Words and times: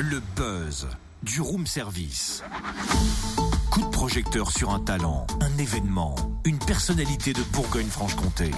Le 0.00 0.22
buzz 0.34 0.86
du 1.22 1.42
room 1.42 1.66
service. 1.66 2.42
Coup 3.70 3.82
de 3.82 3.90
projecteur 3.90 4.50
sur 4.50 4.70
un 4.70 4.80
talent, 4.80 5.26
un 5.42 5.58
événement, 5.58 6.14
une 6.46 6.58
personnalité 6.58 7.34
de 7.34 7.42
Bourgogne-Franche-Comté. 7.52 8.50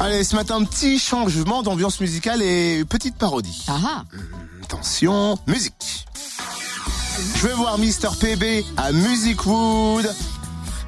Allez, 0.00 0.24
ce 0.24 0.34
matin, 0.34 0.64
petit 0.64 0.98
changement 0.98 1.62
d'ambiance 1.62 2.00
musicale 2.00 2.42
et 2.42 2.84
petite 2.84 3.16
parodie. 3.16 3.64
Ah 3.68 3.78
ah 3.84 4.04
Attention, 4.64 5.38
musique. 5.46 6.04
Je 7.36 7.46
vais 7.46 7.54
voir 7.54 7.78
Mister 7.78 8.08
PB 8.18 8.64
à 8.76 8.90
Music 8.90 9.46
Wood. 9.46 10.12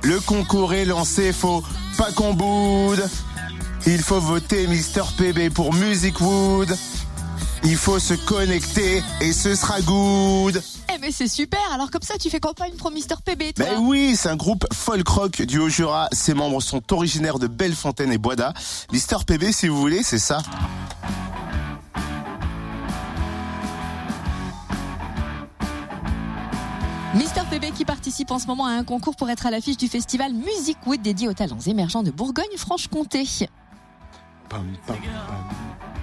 Le 0.02 0.18
concours 0.18 0.74
est 0.74 0.86
lancé, 0.86 1.32
faut 1.32 1.62
pas 1.96 2.10
qu'on 2.10 2.34
boude. 2.34 3.08
Il 3.86 4.02
faut 4.02 4.18
voter 4.18 4.66
Mister 4.66 5.02
PB 5.16 5.50
pour 5.50 5.72
Music 5.72 6.20
Wood. 6.20 6.76
Il 7.64 7.76
faut 7.76 7.98
se 7.98 8.14
connecter 8.14 9.02
et 9.20 9.32
ce 9.32 9.54
sera 9.54 9.80
good. 9.82 10.62
Eh 10.94 10.98
mais 11.00 11.10
c'est 11.10 11.28
super 11.28 11.60
Alors 11.72 11.90
comme 11.90 12.02
ça, 12.02 12.14
tu 12.18 12.30
fais 12.30 12.40
campagne 12.40 12.74
pour 12.74 12.90
Mister 12.90 13.16
PB, 13.24 13.54
toi 13.54 13.66
Ben 13.66 13.78
oui, 13.80 14.14
c'est 14.16 14.28
un 14.28 14.36
groupe 14.36 14.66
folk 14.72 15.06
rock 15.08 15.42
du 15.42 15.58
Haut-Jura. 15.58 16.08
Ses 16.12 16.34
membres 16.34 16.60
sont 16.62 16.82
originaires 16.92 17.38
de 17.38 17.46
Bellefontaine 17.46 18.12
et 18.12 18.18
Boisda. 18.18 18.54
Mister 18.92 19.16
PB, 19.26 19.52
si 19.52 19.68
vous 19.68 19.78
voulez, 19.78 20.02
c'est 20.02 20.18
ça. 20.18 20.38
Mister 27.14 27.42
PB 27.50 27.72
qui 27.72 27.84
participe 27.84 28.30
en 28.30 28.38
ce 28.38 28.46
moment 28.46 28.66
à 28.66 28.70
un 28.70 28.84
concours 28.84 29.16
pour 29.16 29.28
être 29.30 29.46
à 29.46 29.50
l'affiche 29.50 29.76
du 29.76 29.88
festival 29.88 30.32
Music 30.32 30.78
Wood 30.86 31.02
dédié 31.02 31.26
aux 31.26 31.34
talents 31.34 31.58
émergents 31.66 32.02
de 32.02 32.10
Bourgogne-Franche-Comté. 32.10 33.24
Pam, 34.48 34.64
pam, 34.86 34.96
pam. 34.96 35.97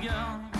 begun. 0.00 0.55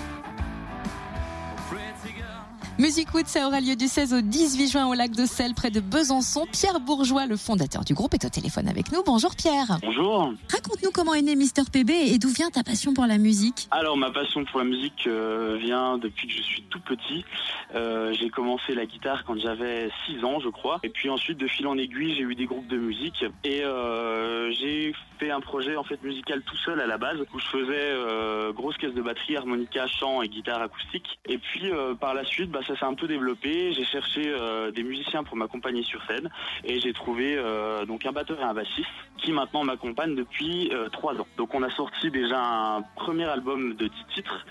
Music 2.79 3.11
Wood, 3.11 3.25
ça 3.25 3.47
aura 3.47 3.59
lieu 3.59 3.75
du 3.75 3.87
16 3.87 4.13
au 4.13 4.21
18 4.21 4.67
juin 4.67 4.87
au 4.87 4.93
lac 4.93 5.09
de 5.09 5.25
Selle, 5.25 5.55
près 5.55 5.71
de 5.71 5.79
Besançon. 5.79 6.45
Pierre 6.51 6.79
Bourgeois, 6.79 7.25
le 7.25 7.35
fondateur 7.35 7.83
du 7.83 7.95
groupe, 7.95 8.13
est 8.13 8.23
au 8.23 8.29
téléphone 8.29 8.67
avec 8.67 8.91
nous. 8.91 9.01
Bonjour 9.03 9.35
Pierre. 9.35 9.79
Bonjour. 9.81 10.31
Raconte-nous 10.51 10.91
comment 10.91 11.15
est 11.15 11.23
né 11.23 11.35
Mister 11.35 11.63
PB 11.73 11.89
et 11.89 12.19
d'où 12.19 12.29
vient 12.29 12.51
ta 12.51 12.61
passion 12.63 12.93
pour 12.93 13.07
la 13.07 13.17
musique. 13.17 13.67
Alors 13.71 13.97
ma 13.97 14.11
passion 14.11 14.45
pour 14.45 14.59
la 14.59 14.65
musique 14.65 15.07
euh, 15.07 15.57
vient 15.59 15.97
depuis 15.97 16.27
que 16.27 16.33
je 16.35 16.43
suis 16.43 16.61
tout 16.69 16.79
petit. 16.81 17.25
Euh, 17.73 18.13
j'ai 18.13 18.29
commencé 18.29 18.75
la 18.75 18.85
guitare 18.85 19.23
quand 19.25 19.39
j'avais 19.39 19.89
6 20.05 20.23
ans 20.23 20.39
je 20.39 20.49
crois. 20.49 20.79
Et 20.83 20.89
puis 20.89 21.09
ensuite 21.09 21.39
de 21.39 21.47
fil 21.47 21.65
en 21.65 21.79
aiguille 21.79 22.13
j'ai 22.13 22.21
eu 22.21 22.35
des 22.35 22.45
groupes 22.45 22.67
de 22.67 22.77
musique. 22.77 23.25
Et 23.43 23.63
euh, 23.63 24.51
j'ai 24.51 24.93
fait 25.17 25.31
un 25.31 25.39
projet 25.39 25.75
en 25.77 25.83
fait 25.83 25.99
musical 26.03 26.43
tout 26.43 26.57
seul 26.57 26.79
à 26.79 26.85
la 26.85 26.99
base 26.99 27.17
où 27.33 27.39
je 27.39 27.47
faisais 27.47 28.53
grosse 28.53 28.77
caisse 28.77 28.93
de 28.93 29.01
batterie, 29.01 29.35
harmonica, 29.35 29.87
chant 29.87 30.21
et 30.21 30.29
guitare 30.29 30.61
acoustique. 30.61 31.17
Et 31.25 31.39
puis 31.39 31.71
par 31.99 32.13
la 32.13 32.23
suite 32.23 32.51
bah, 32.51 32.59
ça 32.67 32.77
s'est 32.77 32.85
un 32.85 32.93
peu 32.93 33.07
développé. 33.07 33.73
J'ai 33.73 33.85
cherché 33.85 34.23
euh, 34.27 34.71
des 34.71 34.83
musiciens 34.83 35.23
pour 35.23 35.37
m'accompagner 35.37 35.83
sur 35.83 36.05
scène. 36.05 36.29
Et 36.63 36.79
j'ai 36.79 36.93
trouvé 36.93 37.35
euh, 37.37 37.85
donc 37.85 38.05
un 38.05 38.11
batteur 38.11 38.39
et 38.39 38.43
un 38.43 38.53
bassiste 38.53 38.87
qui 39.17 39.31
maintenant 39.31 39.63
m'accompagnent 39.63 40.15
depuis 40.15 40.69
euh, 40.73 40.89
trois 40.89 41.15
ans. 41.15 41.27
Donc 41.37 41.53
on 41.53 41.63
a 41.63 41.69
sorti 41.69 42.11
déjà 42.11 42.39
un 42.39 42.81
premier 42.95 43.25
album 43.25 43.75
de 43.75 43.87
10 43.87 43.91
titres 44.15 44.45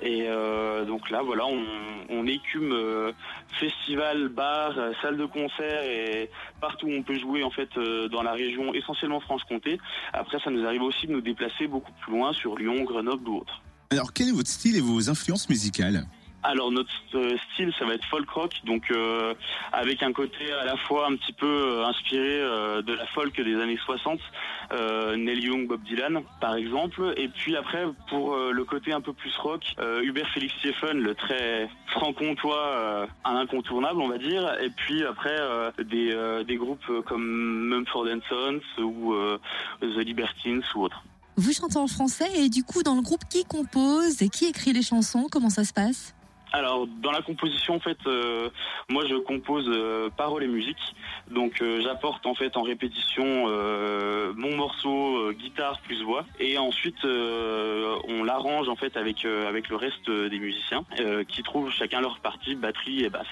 et 0.00 0.28
donc 0.86 1.10
là 1.10 1.22
voilà 1.22 1.44
on, 1.46 2.26
écume 2.26 2.72
festival, 3.58 4.28
bar, 4.28 4.74
salle 5.02 5.16
de 5.16 5.26
concert 5.26 5.82
et 5.82 6.30
partout 6.60 6.86
où 6.86 6.92
on 6.92 7.02
peut 7.02 7.18
jouer 7.18 7.42
en 7.42 7.50
fait 7.50 7.68
dans 8.10 8.22
la 8.22 8.32
région 8.32 8.74
essentiellement 8.74 9.18
Franche-Comté. 9.18 9.78
Après 10.12 10.38
ça 10.38 10.50
nous 10.50 10.64
arrive 10.64 10.82
aussi 10.82 11.06
de 11.06 11.12
nous 11.12 11.20
déplacer 11.20 11.66
beaucoup 11.66 11.92
plus 12.00 12.12
loin 12.12 12.32
sur 12.32 12.56
Lyon, 12.56 12.84
Grenoble 12.84 13.28
ou 13.28 13.38
autre. 13.38 13.60
Alors, 13.90 14.12
quel 14.12 14.28
est 14.28 14.32
votre 14.32 14.50
style 14.50 14.76
et 14.76 14.80
vos 14.82 15.08
influences 15.08 15.48
musicales? 15.48 16.04
Alors 16.48 16.72
notre 16.72 16.90
euh, 17.14 17.36
style 17.52 17.74
ça 17.78 17.84
va 17.84 17.92
être 17.92 18.06
folk 18.06 18.26
rock 18.30 18.54
donc 18.64 18.90
euh, 18.90 19.34
avec 19.70 20.02
un 20.02 20.14
côté 20.14 20.50
à 20.50 20.64
la 20.64 20.78
fois 20.78 21.06
un 21.06 21.14
petit 21.16 21.34
peu 21.34 21.46
euh, 21.46 21.84
inspiré 21.84 22.40
euh, 22.40 22.80
de 22.80 22.94
la 22.94 23.06
folk 23.08 23.38
des 23.38 23.60
années 23.60 23.78
60 23.84 24.18
euh, 24.72 25.14
Neil 25.16 25.44
Young, 25.44 25.68
Bob 25.68 25.82
Dylan 25.82 26.22
par 26.40 26.54
exemple. 26.54 27.12
Et 27.18 27.28
puis 27.28 27.54
après 27.54 27.84
pour 28.08 28.34
le 28.34 28.64
côté 28.64 28.94
un 28.94 29.02
peu 29.02 29.12
plus 29.12 29.36
rock 29.36 29.74
Hubert 30.02 30.28
Félix 30.30 30.54
Stephen 30.60 31.00
le 31.00 31.14
très 31.14 31.68
franc-comtois 31.88 33.06
un 33.26 33.36
incontournable 33.36 34.00
on 34.00 34.08
va 34.08 34.16
dire. 34.16 34.50
Et 34.62 34.70
puis 34.70 35.04
après 35.04 35.36
des, 35.84 36.44
des 36.46 36.56
groupes 36.56 36.90
comme 37.04 37.68
Mumford 37.68 38.06
Sons 38.30 38.60
ou 38.82 39.14
The 39.82 39.98
Libertines 39.98 40.62
ou 40.74 40.84
autres. 40.84 41.02
Vous 41.36 41.52
chantez 41.52 41.76
en 41.76 41.86
français 41.86 42.30
et 42.36 42.48
du 42.48 42.64
coup 42.64 42.82
dans 42.82 42.94
le 42.94 43.02
groupe 43.02 43.24
qui 43.28 43.44
compose 43.44 44.22
et 44.22 44.30
qui 44.30 44.46
écrit 44.46 44.72
les 44.72 44.82
chansons? 44.82 45.26
Comment 45.30 45.50
ça 45.50 45.64
se 45.64 45.74
passe? 45.74 46.14
Alors 46.52 46.86
dans 46.86 47.10
la 47.10 47.20
composition 47.20 47.74
en 47.74 47.80
fait 47.80 47.98
euh, 48.06 48.48
moi 48.88 49.04
je 49.06 49.16
compose 49.16 49.68
euh, 49.68 50.08
paroles 50.16 50.44
et 50.44 50.48
musique 50.48 50.94
donc 51.30 51.60
euh, 51.60 51.80
j'apporte 51.82 52.24
en 52.24 52.34
fait 52.34 52.56
en 52.56 52.62
répétition 52.62 53.44
euh, 53.48 54.32
mon 54.34 54.56
morceau 54.56 55.30
guitare 55.32 55.78
plus 55.80 56.02
voix 56.02 56.24
et 56.40 56.56
ensuite 56.56 57.04
on 57.04 58.24
l'arrange 58.24 58.68
en 58.68 58.76
fait 58.76 58.96
avec 58.96 59.24
avec 59.24 59.68
le 59.68 59.76
reste 59.76 60.10
des 60.10 60.38
musiciens 60.38 60.84
qui 61.28 61.42
trouvent 61.42 61.70
chacun 61.70 62.00
leur 62.00 62.18
partie 62.20 62.54
batterie 62.54 63.04
et 63.04 63.10
basse. 63.10 63.26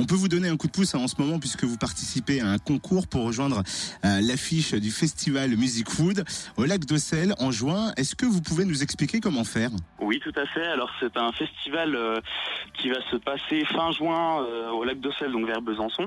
On 0.00 0.04
peut 0.04 0.14
vous 0.14 0.28
donner 0.28 0.48
un 0.48 0.56
coup 0.56 0.68
de 0.68 0.72
pouce 0.72 0.94
hein, 0.94 1.00
en 1.00 1.08
ce 1.08 1.20
moment 1.20 1.40
puisque 1.40 1.64
vous 1.64 1.76
participez 1.76 2.40
à 2.40 2.46
un 2.46 2.58
concours 2.58 3.08
pour 3.08 3.24
rejoindre 3.24 3.64
euh, 4.04 4.20
l'affiche 4.20 4.72
du 4.74 4.92
festival 4.92 5.50
Music 5.56 5.90
Food 5.90 6.24
au 6.56 6.64
lac 6.66 6.82
Selle 6.98 7.34
en 7.40 7.50
juin. 7.50 7.90
Est-ce 7.96 8.14
que 8.14 8.24
vous 8.24 8.40
pouvez 8.40 8.64
nous 8.64 8.84
expliquer 8.84 9.18
comment 9.18 9.42
faire? 9.42 9.70
Oui, 10.00 10.20
tout 10.20 10.32
à 10.36 10.46
fait. 10.46 10.66
Alors 10.66 10.88
c'est 11.00 11.16
un 11.16 11.32
festival 11.32 11.96
euh, 11.96 12.20
qui 12.74 12.90
va 12.90 13.00
se 13.10 13.16
passer 13.16 13.64
fin 13.64 13.90
juin 13.90 14.44
euh, 14.44 14.70
au 14.70 14.84
lac 14.84 15.00
d'Ossel, 15.00 15.32
donc 15.32 15.46
vers 15.46 15.60
Besançon. 15.62 16.06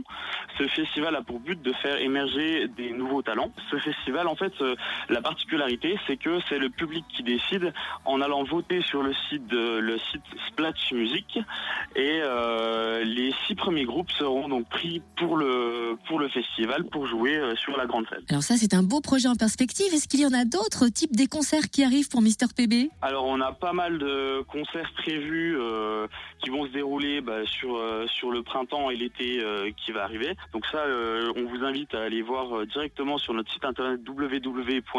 Ce 0.57 0.65
festival 0.69 1.13
a 1.17 1.21
pour 1.21 1.41
but 1.41 1.61
de 1.61 1.73
faire 1.73 1.97
émerger 1.97 2.69
des 2.69 2.93
nouveaux 2.93 3.21
talents. 3.21 3.51
Ce 3.71 3.77
festival, 3.77 4.27
en 4.27 4.35
fait, 4.35 4.53
la 5.09 5.21
particularité, 5.21 5.97
c'est 6.07 6.17
que 6.17 6.39
c'est 6.47 6.59
le 6.59 6.69
public 6.69 7.03
qui 7.13 7.23
décide 7.23 7.73
en 8.05 8.21
allant 8.21 8.43
voter 8.43 8.81
sur 8.81 9.03
le 9.03 9.13
site 9.29 9.51
le 9.51 9.97
site 10.11 10.21
Splatch 10.47 10.93
Music 10.93 11.39
et 11.95 12.21
les 13.03 13.33
six 13.47 13.55
premiers 13.55 13.80
groupes 13.85 14.11
seront 14.11 14.47
donc 14.49 14.67
pris 14.69 15.01
pour 15.17 15.37
le 15.37 15.97
pour 16.07 16.19
le 16.19 16.27
festival 16.29 16.85
pour 16.85 17.05
jouer 17.07 17.35
euh, 17.37 17.55
sur 17.55 17.75
la 17.77 17.85
grande 17.85 18.07
scène. 18.09 18.23
Alors 18.29 18.43
ça 18.43 18.55
c'est 18.57 18.73
un 18.73 18.83
beau 18.83 19.01
projet 19.01 19.27
en 19.27 19.35
perspective. 19.35 19.93
Est-ce 19.93 20.07
qu'il 20.07 20.21
y 20.21 20.25
en 20.25 20.33
a 20.33 20.45
d'autres 20.45 20.87
types 20.87 21.15
des 21.15 21.27
concerts 21.27 21.69
qui 21.71 21.83
arrivent 21.83 22.09
pour 22.09 22.21
Mister 22.21 22.45
PB 22.55 22.89
Alors 23.01 23.25
on 23.25 23.39
a 23.41 23.51
pas 23.51 23.73
mal 23.73 23.97
de 23.97 24.41
concerts 24.43 24.91
prévus 24.97 25.57
euh, 25.59 26.07
qui 26.43 26.49
vont 26.49 26.65
se 26.65 26.71
dérouler 26.71 27.21
bah, 27.21 27.45
sur 27.45 27.75
euh, 27.77 28.05
sur 28.07 28.31
le 28.31 28.43
printemps 28.43 28.89
et 28.89 28.95
l'été 28.95 29.39
euh, 29.41 29.69
qui 29.77 29.91
va 29.91 30.03
arriver. 30.03 30.35
Donc 30.53 30.65
ça, 30.67 30.83
on 31.35 31.43
vous 31.45 31.63
invite 31.63 31.93
à 31.95 32.01
aller 32.03 32.21
voir 32.21 32.65
directement 32.67 33.17
sur 33.17 33.33
notre 33.33 33.51
site 33.51 33.63
internet 33.65 33.99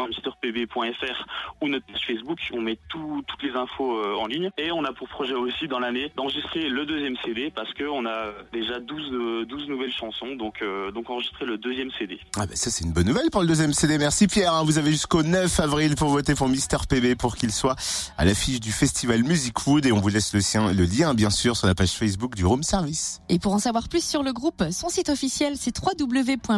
www.mrpb.fr 0.07 1.25
ou 1.61 1.67
notre 1.67 1.85
page 1.85 2.05
Facebook. 2.07 2.39
On 2.53 2.61
met 2.61 2.77
tout- 2.89 3.23
toutes 3.27 3.43
les 3.43 3.51
infos 3.55 4.03
en 4.17 4.25
ligne 4.27 4.49
et 4.57 4.71
on 4.71 4.83
a 4.83 4.93
pour 4.93 5.07
projet 5.07 5.33
aussi 5.33 5.67
dans 5.67 5.79
l'année 5.79 6.11
d'enregistrer 6.15 6.69
le 6.69 6.85
deuxième 6.85 7.15
CD 7.23 7.51
parce 7.51 7.73
que 7.73 7.83
on 7.83 8.05
a 8.05 8.31
déjà 8.51 8.72
12 8.79 9.11
euh, 9.13 9.45
12 9.45 9.67
nouvelles 9.69 9.91
chansons. 9.91 10.35
Donc 10.37 10.61
euh, 10.61 10.91
donc 10.91 11.09
enregistrer 11.09 11.45
le 11.45 11.57
deuxième 11.57 11.89
CD. 11.97 12.19
Ah 12.37 12.45
ben 12.45 12.55
ça 12.55 12.69
c'est 12.71 12.83
une 12.85 12.91
bonne 12.93 13.07
nouvelle 13.07 13.29
pour 13.31 13.41
le 13.41 13.47
deuxième 13.47 13.73
CD. 13.73 13.97
Merci 13.97 14.27
Pierre. 14.27 14.53
hein. 14.53 14.63
Vous 14.63 14.77
avez 14.77 14.91
jusqu'au 14.91 15.23
9 15.23 15.59
avril 15.59 15.95
pour 15.95 16.09
voter 16.09 16.35
pour 16.35 16.47
Mister 16.49 16.77
PB 16.87 17.15
pour 17.15 17.35
qu'il 17.35 17.51
soit 17.51 17.75
à 18.17 18.25
l'affiche 18.25 18.59
du 18.59 18.71
festival 18.71 19.23
Music 19.23 19.55
Wood 19.67 19.85
et 19.85 19.91
on 19.91 19.99
vous 19.99 20.09
laisse 20.09 20.33
le, 20.33 20.41
sien, 20.41 20.71
le 20.73 20.83
lien 20.85 21.13
bien 21.13 21.29
sûr 21.29 21.55
sur 21.57 21.67
la 21.67 21.75
page 21.75 21.91
Facebook 21.91 22.35
du 22.35 22.45
Room 22.45 22.63
Service. 22.63 23.21
Et 23.29 23.39
pour 23.39 23.53
en 23.53 23.59
savoir 23.59 23.89
plus 23.89 24.03
sur 24.03 24.23
le 24.23 24.33
groupe, 24.33 24.63
son 24.71 24.89
site 24.89 25.09
officiel 25.09 25.53
c'est 25.57 25.73
www.mrpb.fr 25.79 26.49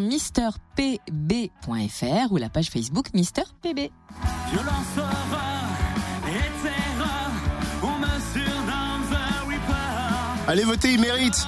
ou 2.31 2.37
la 2.37 2.49
page 2.49 2.69
Facebook 2.69 3.07
Mister 3.13 3.43
PB. 3.61 3.89
Allez 10.47 10.63
voter, 10.63 10.93
il 10.93 11.01
mérite. 11.01 11.47